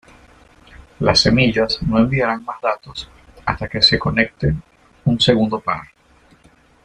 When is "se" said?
3.83-3.99